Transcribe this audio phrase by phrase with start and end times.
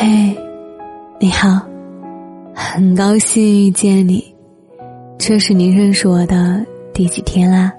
[0.00, 0.32] 嘿，
[1.18, 1.60] 你好，
[2.54, 4.32] 很高兴遇见你。
[5.18, 6.64] 这是你认识我的
[6.94, 7.72] 第几天啦？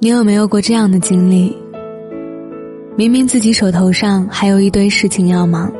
[0.00, 1.56] 你有没有过这样的经历？
[2.96, 5.72] 明明自己手头上还有一堆事情要忙，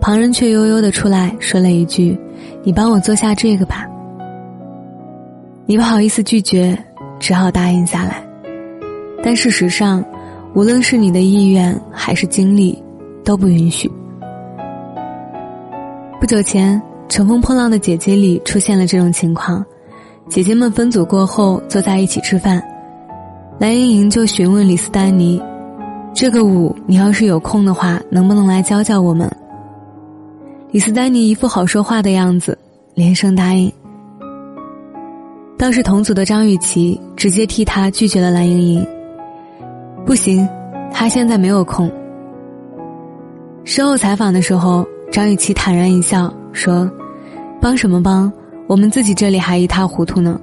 [0.00, 2.18] 旁人却悠悠的出来说了一句
[2.64, 3.86] ：“你帮我做下这个吧。”
[5.64, 6.76] 你不好意思拒绝，
[7.20, 8.20] 只好答应下来。
[9.22, 10.04] 但事实上，
[10.56, 12.82] 无论是你的意愿还是精力，
[13.22, 13.92] 都不允许。
[16.18, 19.62] 不久前，《乘风破浪的姐姐》里出现了这种情况：
[20.30, 22.62] 姐姐们分组过后坐在一起吃饭，
[23.58, 25.38] 蓝盈莹就询问李斯丹妮
[26.16, 29.30] ：“这个舞你要是有空的话，能不能来教教我们？”
[30.72, 32.56] 李斯丹妮一副好说话的样子，
[32.94, 33.70] 连声答应。
[35.58, 38.86] 倒是同组的张雨绮直接替他拒绝了蓝盈莹。
[40.06, 40.48] 不行，
[40.92, 41.90] 他现在没有空。
[43.64, 46.88] 事后采访的时候，张雨绮坦然一笑说
[47.60, 48.32] ：“帮什么帮？
[48.68, 50.40] 我们自己这里还一塌糊涂呢。”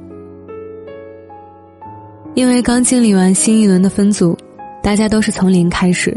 [2.35, 4.38] 因为刚经历完新一轮的分组，
[4.81, 6.13] 大家都是从零开始，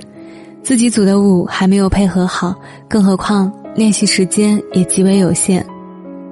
[0.65, 2.53] 自己组的舞还没有配合好，
[2.89, 5.65] 更何况练习时间也极为有限。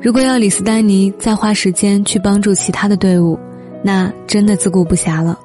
[0.00, 3.38] 如果要李斯丹妮再花时间去帮助其他的队伍，
[3.84, 5.38] 那真的自顾不暇了。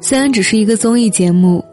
[0.00, 1.64] 虽然只是一个综艺节目，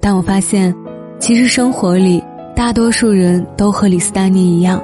[0.00, 0.74] 但我发现，
[1.18, 2.22] 其实生活里
[2.54, 4.82] 大多数人都和李斯丹妮一样，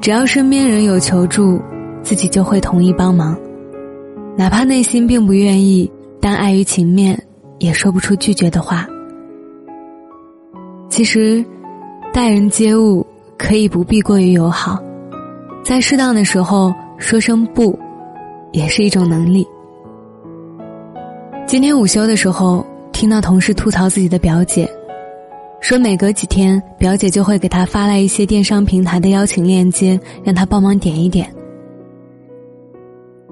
[0.00, 1.60] 只要身边人有求助，
[2.02, 3.36] 自己就会同意帮忙，
[4.36, 7.20] 哪怕内心并不愿意，但碍于情面，
[7.58, 8.86] 也说不出拒绝的话。
[10.90, 11.44] 其实，
[12.12, 13.06] 待人接物
[13.38, 14.78] 可以不必过于友好，
[15.64, 17.78] 在适当的时候说声不，
[18.52, 19.46] 也是一种能力。
[21.46, 24.68] 今天午休的时候，听到同事吐槽自己的表姐，
[25.60, 31.32] 说每隔几天表姐就会给他发来一些电商平台的邀请链接，让他帮忙点一点。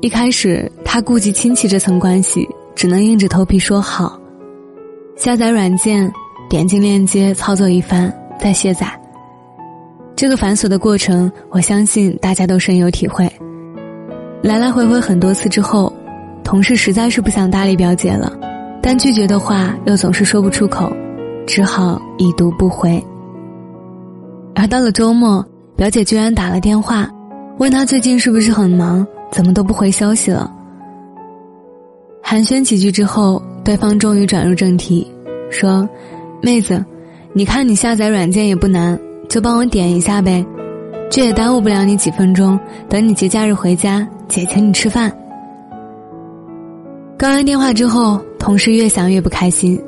[0.00, 4.16] 一开始他顾及亲戚这层关系，只能硬着头皮说好。
[5.16, 6.08] 下载软件，
[6.48, 8.88] 点进链接，操作一番，再卸载。
[10.14, 13.28] 这个繁琐的过程，我相信大家都深有体会。
[14.40, 15.92] 来来回回很多次之后。
[16.44, 18.30] 同事实在是不想搭理表姐了，
[18.80, 20.94] 但拒绝的话又总是说不出口，
[21.46, 23.02] 只好已读不回。
[24.54, 25.44] 而到了周末，
[25.74, 27.10] 表姐居然打了电话，
[27.58, 30.52] 问他最近是不是很忙，怎么都不回消息了。
[32.22, 35.10] 寒暄几句之后，对方终于转入正题，
[35.50, 35.88] 说
[36.40, 36.84] ：“妹子，
[37.32, 40.44] 你看你下载软件也不难，就帮我点一下呗，
[41.10, 42.58] 这也耽误不了你几分钟。
[42.88, 45.10] 等你节假日回家，姐请你吃饭。”
[47.24, 49.80] 挂完电话之后，同事越想越不开心，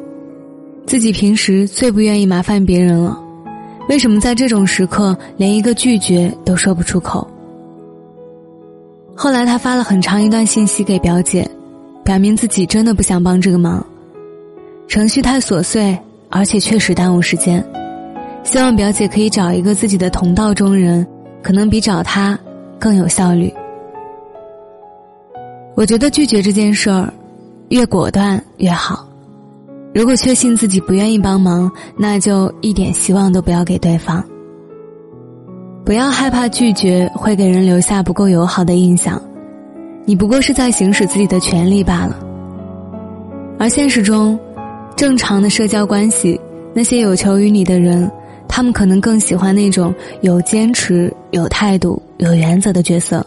[0.86, 3.14] 自己平时最不愿意麻烦别人了，
[3.90, 7.28] 为什么在这种时刻连一个拒绝都说不出口？
[9.14, 11.46] 后来他发了很长一段信息给表姐，
[12.02, 13.84] 表明自己真的不想帮这个忙，
[14.88, 15.94] 程序太琐碎，
[16.30, 17.62] 而且确实耽误时间，
[18.44, 21.06] 希望表姐可以找一个自己的同道中人，
[21.42, 22.38] 可能比找他
[22.78, 23.52] 更有效率。
[25.74, 27.12] 我觉得拒绝这件事儿，
[27.68, 29.06] 越果断越好。
[29.94, 34.22] 如果确信自己不愿意帮忙，那就一点希望都不要给对方。
[35.84, 39.20] 不要害怕拒绝会给人留下不够友好的印象，
[40.04, 42.18] 你不过是在行使自己的权利罢了。
[43.58, 44.38] 而现实中，
[44.96, 46.38] 正常的社交关系，
[46.74, 48.10] 那些有求于你的人，
[48.46, 53.24] 他们可能更喜欢那种有坚持、有态度、有原则的角色。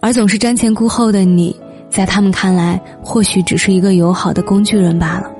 [0.00, 1.54] 而总是瞻前顾后的你，
[1.90, 5.30] 在他们看来，或许只是一个友好的工具人罢了。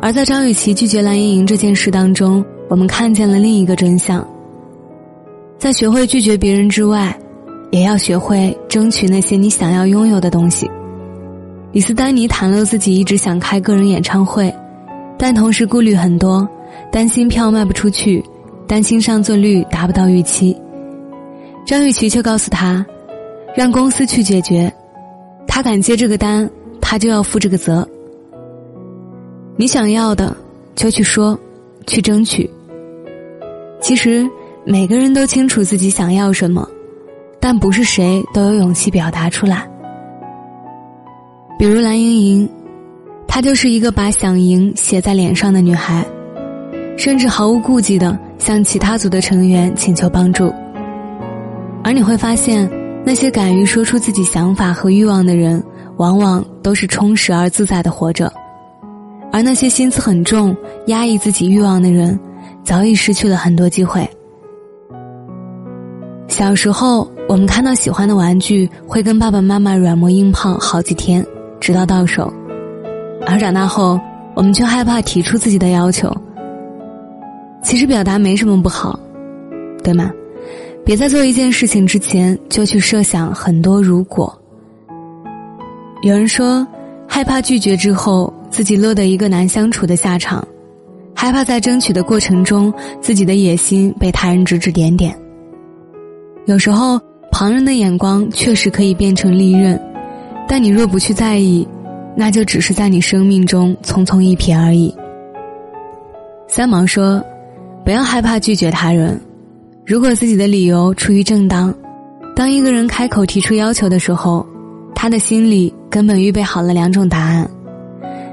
[0.00, 4.26] 而在张雨绮拒绝蓝盈莹这件事当中，我们看见了另一个真相：
[5.58, 7.16] 在学会拒绝别人之外，
[7.70, 10.70] 也要学会争取那些你想要拥有的东西。
[11.72, 14.52] 李斯丹妮袒露自己一直想开个人演唱会，
[15.18, 16.48] 但同时顾虑很多，
[16.90, 18.24] 担心票卖不出去，
[18.66, 20.56] 担心上座率达不到预期。
[21.66, 22.86] 张雨绮却告诉他
[23.58, 24.72] ：“让公司去解决，
[25.44, 26.48] 他敢接这个单，
[26.80, 27.84] 他就要负这个责。
[29.56, 30.36] 你想要的，
[30.76, 31.36] 就去说，
[31.84, 32.48] 去争取。
[33.80, 34.24] 其实
[34.64, 36.64] 每个人都清楚自己想要什么，
[37.40, 39.68] 但不是谁都有勇气表达出来。
[41.58, 42.48] 比如蓝盈莹，
[43.26, 46.06] 她就是一个把想赢写在脸上的女孩，
[46.96, 50.48] 甚至毫无顾忌的向其他组的成员请求帮助。”
[51.82, 52.70] 而你会发现，
[53.08, 55.64] 那些敢于说出自己想法和欲望的人，
[55.96, 58.30] 往往都是充实而自在的活着，
[59.32, 60.54] 而那些心思很重、
[60.88, 62.20] 压抑自己欲望的人，
[62.62, 64.06] 早已失去了很多机会。
[66.26, 71.24] 小时候，我们看到喜欢的玩具，会跟爸爸妈妈软磨硬泡好几天，
[71.58, 72.30] 直到到手；
[73.26, 73.98] 而长大后，
[74.34, 76.14] 我们却害怕提出自己的要求。
[77.62, 79.00] 其实表达没什么不好，
[79.82, 80.12] 对吗？
[80.88, 84.34] 别在做一件事情之前就去设想很多如果。
[86.00, 86.66] 有人说，
[87.06, 90.42] 害怕拒绝之后自己落得一个难相处的下场，
[91.14, 95.14] 害怕在争取的过程中自己的野心被他人指指点点。
[96.46, 96.98] 有时候，
[97.30, 99.78] 旁人的眼光确实可以变成利刃，
[100.48, 101.68] 但你若不去在意，
[102.16, 104.96] 那就只是在你生命中匆匆一瞥而已。
[106.46, 107.22] 三毛说
[107.84, 109.20] ：“不要害怕拒绝他人。”
[109.88, 111.74] 如果自己的理由出于正当，
[112.36, 114.46] 当一个人开口提出要求的时候，
[114.94, 117.50] 他的心里根本预备好了两种答案，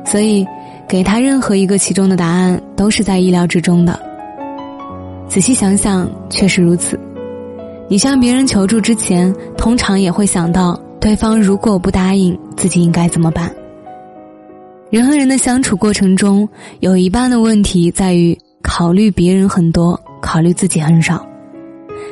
[0.03, 0.45] 所以
[0.85, 3.97] 给他任何一个其中的答案都是在意料之中的。
[5.29, 6.99] 仔细想想，确实如此。
[7.87, 13.49] 你向别人求助之前，通常也会想到对方如果不答应，自己应该怎么办。
[14.89, 16.49] 人和人的相处过程中，
[16.81, 21.25] 有一半的问题在于考虑别人很多，考虑自己很少。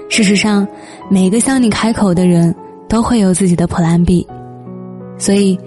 [0.10, 0.68] 事实上，
[1.10, 2.54] 每个向你开口的人
[2.88, 4.28] 都会有自己的 Plan B，
[5.18, 5.58] 所以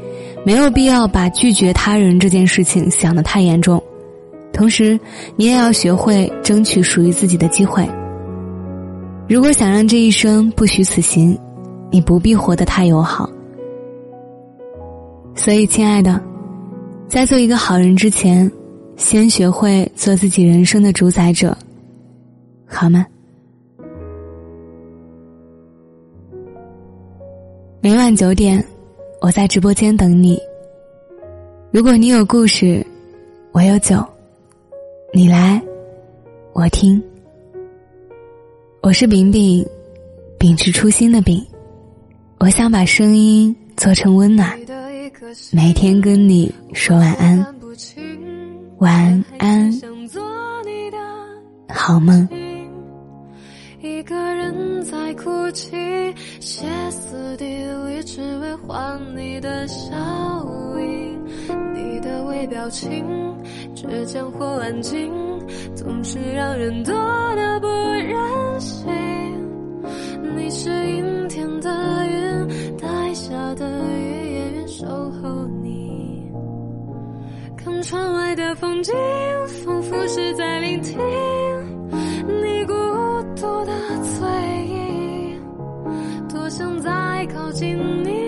[0.44, 3.82] 没有必要把拒绝他人这件事情想得太严重。
[4.52, 4.98] 同时，
[5.34, 7.86] 你也要学会争取属于自己的机会。
[9.28, 11.36] 如果想让这一生不虚此行，
[11.90, 13.28] 你不必活得太友好。
[15.34, 16.22] 所以，亲爱的，
[17.08, 18.50] 在做一个好人之前，
[18.96, 21.54] 先学会做自己人生的主宰者，
[22.66, 23.04] 好吗？
[27.88, 28.66] 每晚九点，
[29.20, 30.36] 我在直播间等你。
[31.70, 32.84] 如果你有故事，
[33.52, 34.04] 我有酒，
[35.14, 35.62] 你来，
[36.52, 37.00] 我听。
[38.82, 39.64] 我是饼饼，
[40.36, 41.40] 秉持初心的饼。
[42.40, 44.58] 我想把声音做成温暖，
[45.52, 47.46] 每天跟你说晚安，
[48.78, 49.72] 晚安，
[51.68, 52.28] 好梦。
[53.86, 55.70] 一个人在哭泣，
[56.40, 59.86] 歇斯底里，只为换你的笑
[60.76, 61.16] 意。
[61.72, 63.04] 你的微表情，
[63.76, 65.12] 倔强或安静，
[65.74, 66.92] 总是让人多
[67.36, 68.86] 的不忍心。
[70.36, 71.70] 你是阴天的
[72.06, 76.28] 云，带下的雨，也愿守候你。
[77.56, 78.92] 看窗外的风景，
[79.64, 80.96] 仿佛是在聆听。
[83.36, 83.72] 多的
[84.02, 84.26] 醉
[84.66, 85.38] 意
[86.28, 88.25] 多想再靠近你。